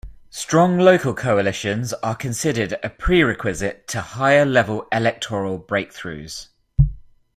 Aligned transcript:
Strong 0.31 0.79
local 0.79 1.13
coalitions 1.13 1.93
are 2.01 2.15
considered 2.15 2.73
a 2.81 2.89
pre-requisite 2.89 3.87
to 3.87 4.01
higher-level 4.01 4.87
electoral 4.91 5.59
breakthroughs. 5.59 6.47